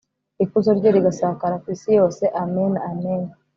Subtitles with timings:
[0.43, 2.23] ikuzo rye riragasakara ku isi yose!
[2.43, 2.73] amen!
[2.89, 3.21] amen